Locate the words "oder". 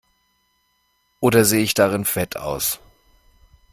1.19-1.45